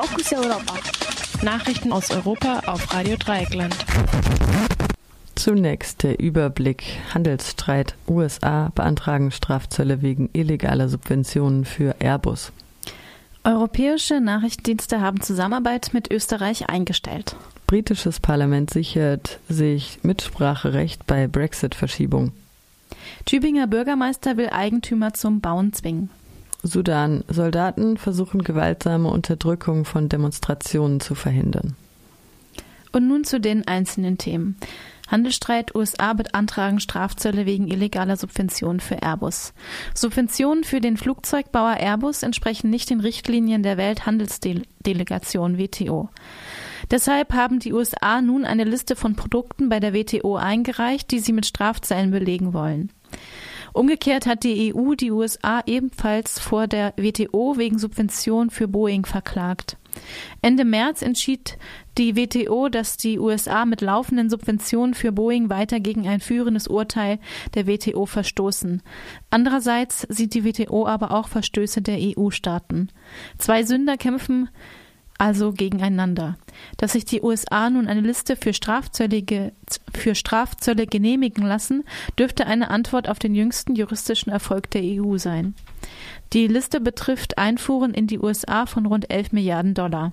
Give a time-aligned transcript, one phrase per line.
[0.00, 0.74] Fokus Europa.
[1.42, 3.74] Nachrichten aus Europa auf Radio Dreieckland.
[5.34, 6.84] Zunächst der Überblick.
[7.12, 7.96] Handelsstreit.
[8.06, 12.52] USA beantragen Strafzölle wegen illegaler Subventionen für Airbus.
[13.42, 17.34] Europäische Nachrichtendienste haben Zusammenarbeit mit Österreich eingestellt.
[17.66, 22.30] Britisches Parlament sichert sich Mitspracherecht bei Brexit-Verschiebung.
[23.24, 26.08] Tübinger Bürgermeister will Eigentümer zum Bauen zwingen.
[26.62, 27.24] Sudan.
[27.28, 31.76] Soldaten versuchen gewaltsame Unterdrückung von Demonstrationen zu verhindern.
[32.92, 34.56] Und nun zu den einzelnen Themen.
[35.08, 39.54] Handelsstreit USA beantragen Strafzölle wegen illegaler Subventionen für Airbus.
[39.94, 46.10] Subventionen für den Flugzeugbauer Airbus entsprechen nicht den Richtlinien der Welthandelsdelegation WTO.
[46.90, 51.32] Deshalb haben die USA nun eine Liste von Produkten bei der WTO eingereicht, die sie
[51.32, 52.92] mit Strafzöllen belegen wollen.
[53.72, 59.76] Umgekehrt hat die EU die USA ebenfalls vor der WTO wegen Subventionen für Boeing verklagt.
[60.42, 61.58] Ende März entschied
[61.96, 67.18] die WTO, dass die USA mit laufenden Subventionen für Boeing weiter gegen ein führendes Urteil
[67.54, 68.82] der WTO verstoßen.
[69.30, 72.90] Andererseits sieht die WTO aber auch Verstöße der EU-Staaten.
[73.38, 74.48] Zwei Sünder kämpfen
[75.18, 76.36] also gegeneinander.
[76.76, 79.52] Dass sich die USA nun eine Liste für Strafzölle,
[79.94, 81.84] für Strafzölle genehmigen lassen,
[82.18, 85.54] dürfte eine Antwort auf den jüngsten juristischen Erfolg der EU sein.
[86.32, 90.12] Die Liste betrifft Einfuhren in die USA von rund 11 Milliarden Dollar.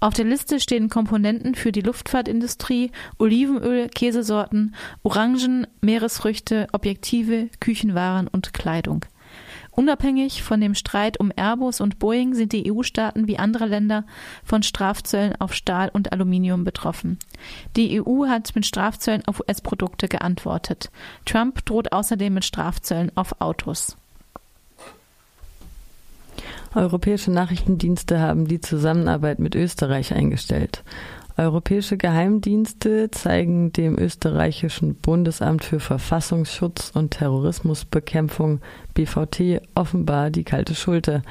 [0.00, 8.52] Auf der Liste stehen Komponenten für die Luftfahrtindustrie, Olivenöl, Käsesorten, Orangen, Meeresfrüchte, Objektive, Küchenwaren und
[8.52, 9.04] Kleidung.
[9.76, 14.04] Unabhängig von dem Streit um Airbus und Boeing sind die EU-Staaten wie andere Länder
[14.42, 17.18] von Strafzöllen auf Stahl und Aluminium betroffen.
[17.76, 20.90] Die EU hat mit Strafzöllen auf US-Produkte geantwortet.
[21.26, 23.98] Trump droht außerdem mit Strafzöllen auf Autos.
[26.74, 30.84] Europäische Nachrichtendienste haben die Zusammenarbeit mit Österreich eingestellt.
[31.38, 38.60] Europäische Geheimdienste zeigen dem österreichischen Bundesamt für Verfassungsschutz und Terrorismusbekämpfung
[38.94, 41.22] BVT offenbar die kalte Schulter.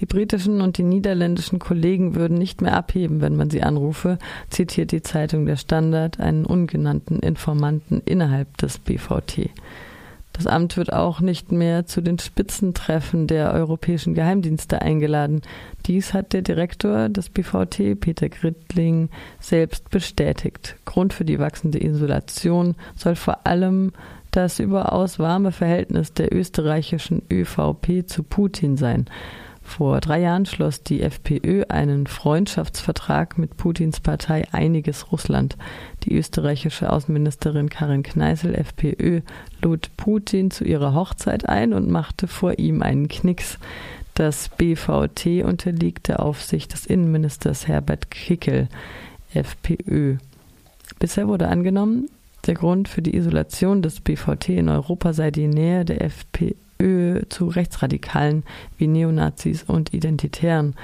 [0.00, 4.18] Die britischen und die niederländischen Kollegen würden nicht mehr abheben, wenn man sie anrufe,
[4.50, 9.50] zitiert die Zeitung Der Standard einen ungenannten Informanten innerhalb des BVT.
[10.34, 15.42] Das Amt wird auch nicht mehr zu den Spitzentreffen der europäischen Geheimdienste eingeladen.
[15.86, 20.74] Dies hat der Direktor des BVT, Peter Grittling, selbst bestätigt.
[20.86, 23.92] Grund für die wachsende Isolation soll vor allem
[24.32, 29.06] das überaus warme Verhältnis der österreichischen ÖVP zu Putin sein.
[29.64, 35.56] Vor drei Jahren schloss die FPÖ einen Freundschaftsvertrag mit Putins Partei Einiges Russland.
[36.04, 39.22] Die österreichische Außenministerin Karin Kneißl, FPÖ,
[39.62, 43.58] lud Putin zu ihrer Hochzeit ein und machte vor ihm einen Knicks.
[44.12, 48.68] Das BVT unterliegt der Aufsicht des Innenministers Herbert Kickel,
[49.32, 50.18] FPÖ.
[51.00, 52.08] Bisher wurde angenommen,
[52.46, 56.52] der Grund für die Isolation des BVT in Europa sei die Nähe der FPÖ
[57.28, 58.44] zu Rechtsradikalen
[58.76, 60.74] wie Neonazis und Identitären.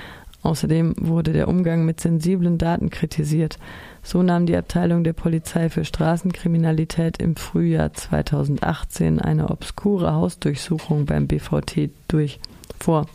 [0.43, 3.59] Außerdem wurde der Umgang mit sensiblen Daten kritisiert.
[4.03, 11.27] So nahm die Abteilung der Polizei für Straßenkriminalität im Frühjahr 2018 eine obskure Hausdurchsuchung beim
[11.27, 12.41] BVT durch
[12.79, 13.07] vor.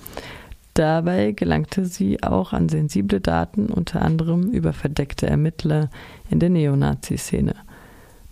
[0.75, 5.89] Dabei gelangte sie auch an sensible Daten, unter anderem über verdeckte Ermittler
[6.29, 7.55] in der Neonazi-Szene.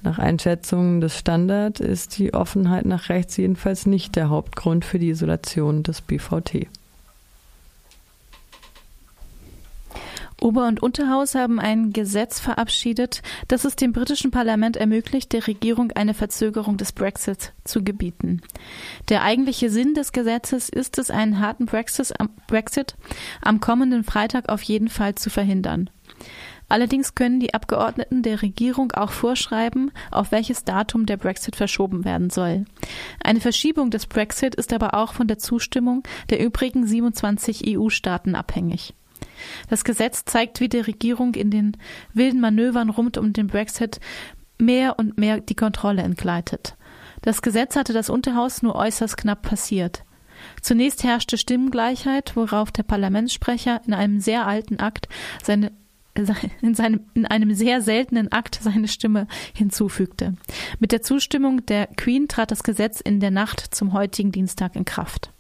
[0.04, 5.10] Nach Einschätzung des Standard ist die Offenheit nach rechts jedenfalls nicht der Hauptgrund für die
[5.10, 6.68] Isolation des BVT.
[10.42, 15.94] Ober- und Unterhaus haben ein Gesetz verabschiedet, das es dem britischen Parlament ermöglicht, der Regierung
[15.94, 18.42] eine Verzögerung des Brexit zu gebieten.
[19.08, 22.96] Der eigentliche Sinn des Gesetzes ist es, einen harten Brexit
[23.42, 25.90] am kommenden Freitag auf jeden Fall zu verhindern.
[26.70, 32.30] Allerdings können die Abgeordneten der Regierung auch vorschreiben, auf welches Datum der Brexit verschoben werden
[32.30, 32.66] soll.
[33.24, 38.94] Eine Verschiebung des Brexit ist aber auch von der Zustimmung der übrigen 27 EU-Staaten abhängig.
[39.70, 41.78] Das Gesetz zeigt, wie die Regierung in den
[42.14, 44.00] wilden Manövern rund um den Brexit
[44.58, 46.76] mehr und mehr die Kontrolle entgleitet.
[47.22, 50.04] Das Gesetz hatte das Unterhaus nur äußerst knapp passiert.
[50.62, 55.08] Zunächst herrschte Stimmengleichheit, worauf der Parlamentssprecher in einem sehr alten Akt
[55.42, 55.72] seine
[56.62, 60.34] in, seinem, in einem sehr seltenen Akt seine Stimme hinzufügte.
[60.80, 64.86] Mit der Zustimmung der Queen trat das Gesetz in der Nacht zum heutigen Dienstag in
[64.86, 65.32] Kraft.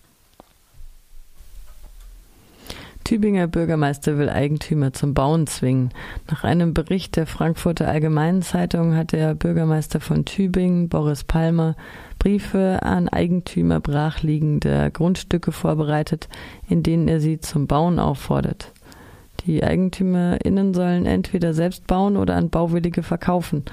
[3.03, 5.89] Tübinger Bürgermeister will Eigentümer zum Bauen zwingen.
[6.29, 11.75] Nach einem Bericht der Frankfurter Allgemeinen Zeitung hat der Bürgermeister von Tübingen, Boris Palmer,
[12.17, 16.29] Briefe an Eigentümer brachliegender Grundstücke vorbereitet,
[16.69, 18.71] in denen er sie zum Bauen auffordert.
[19.45, 23.63] Die EigentümerInnen sollen entweder selbst bauen oder an Bauwillige verkaufen.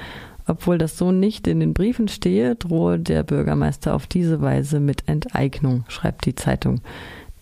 [0.47, 5.09] Obwohl das so nicht in den Briefen stehe, drohe der Bürgermeister auf diese Weise mit
[5.09, 6.81] Enteignung, schreibt die Zeitung.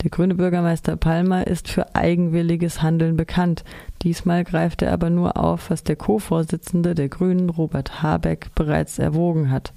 [0.03, 3.65] Der grüne Bürgermeister Palmer ist für eigenwilliges Handeln bekannt.
[4.03, 9.51] Diesmal greift er aber nur auf, was der Co-Vorsitzende der Grünen, Robert Habeck, bereits erwogen
[9.51, 9.73] hat.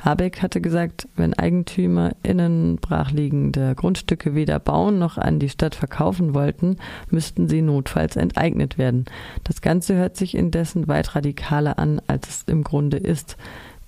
[0.00, 6.76] Habeck hatte gesagt, wenn EigentümerInnen brachliegende Grundstücke weder bauen noch an die Stadt verkaufen wollten,
[7.10, 9.06] müssten sie notfalls enteignet werden.
[9.42, 13.36] Das Ganze hört sich indessen weit radikaler an, als es im Grunde ist.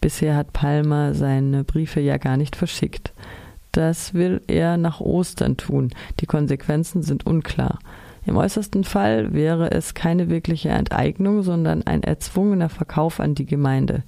[0.01, 3.13] Bisher hat Palmer seine Briefe ja gar nicht verschickt.
[3.71, 5.91] Das will er nach Ostern tun.
[6.19, 7.79] Die Konsequenzen sind unklar.
[8.27, 14.03] Im äußersten Fall wäre es keine wirkliche Enteignung, sondern ein erzwungener Verkauf an die Gemeinde.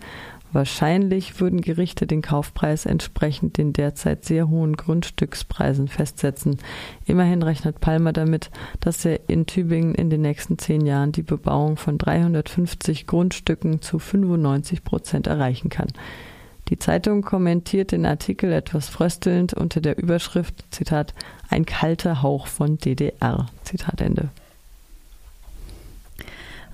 [0.53, 6.59] Wahrscheinlich würden Gerichte den Kaufpreis entsprechend den derzeit sehr hohen Grundstückspreisen festsetzen.
[7.07, 8.51] Immerhin rechnet Palmer damit,
[8.81, 13.99] dass er in Tübingen in den nächsten zehn Jahren die Bebauung von 350 Grundstücken zu
[13.99, 15.89] 95 Prozent erreichen kann.
[16.69, 21.15] Die Zeitung kommentiert den Artikel etwas fröstelnd unter der Überschrift, Zitat,
[21.49, 23.47] ein kalter Hauch von DDR.
[23.65, 24.29] Zitat Ende.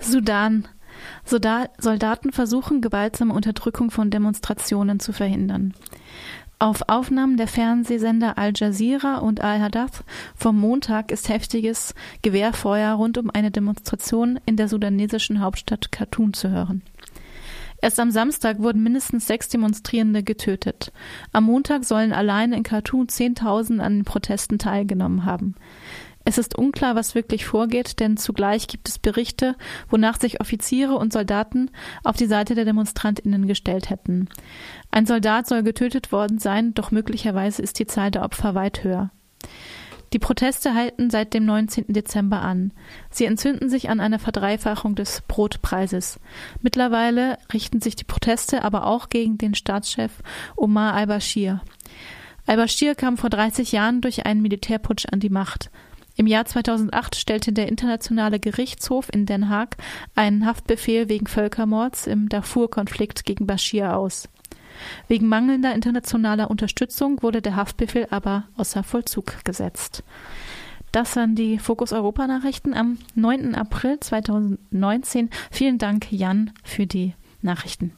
[0.01, 0.69] Sudan.
[1.25, 5.75] Soldaten versuchen, gewaltsame Unterdrückung von Demonstrationen zu verhindern.
[6.61, 10.03] Auf Aufnahmen der Fernsehsender Al Jazeera und Al Hadath
[10.35, 16.50] vom Montag ist heftiges Gewehrfeuer rund um eine Demonstration in der sudanesischen Hauptstadt Khartoum zu
[16.50, 16.83] hören.
[17.81, 20.91] Erst am Samstag wurden mindestens sechs Demonstrierende getötet.
[21.33, 25.55] Am Montag sollen allein in Khartoum Zehntausend an den Protesten teilgenommen haben.
[26.29, 29.57] Es ist unklar, was wirklich vorgeht, denn zugleich gibt es Berichte,
[29.89, 31.71] wonach sich Offiziere und Soldaten
[32.05, 34.29] auf die Seite der Demonstrantinnen gestellt hätten.
[34.91, 39.11] Ein Soldat soll getötet worden sein, doch möglicherweise ist die Zahl der Opfer weit höher.
[40.13, 41.87] Die Proteste halten seit dem 19.
[41.95, 42.75] Dezember an.
[43.09, 46.21] Sie entzünden sich an einer Verdreifachung des Brotpreises.
[46.61, 50.13] Mittlerweile richten sich die Proteste aber auch gegen den Staatschef
[50.57, 51.63] Omar al-Bashir.
[52.45, 55.71] Al-Bashir kam vor 30 Jahren durch einen Militärputsch an die Macht.
[56.19, 59.76] Im Jahr 2008 stellte der Internationale Gerichtshof in Den Haag
[60.17, 64.29] einen Haftbefehl wegen Völkermords im Darfur-Konflikt gegen Bashir aus.
[65.06, 70.03] Wegen mangelnder internationaler Unterstützung wurde der Haftbefehl aber außer Vollzug gesetzt.
[70.91, 73.55] Das waren die Fokus Europa Nachrichten am 9.
[73.55, 75.31] April 2019.
[75.53, 77.93] Vielen Dank, Jan, für die Nachrichten.